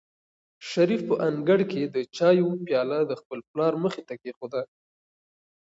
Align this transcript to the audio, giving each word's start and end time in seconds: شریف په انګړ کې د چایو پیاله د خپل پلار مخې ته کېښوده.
شریف 0.69 1.01
په 1.09 1.15
انګړ 1.27 1.59
کې 1.71 1.81
د 1.85 1.97
چایو 2.17 2.49
پیاله 2.65 2.99
د 3.05 3.11
خپل 3.21 3.39
پلار 3.49 3.73
مخې 3.83 4.01
ته 4.07 4.13
کېښوده. 4.21 4.61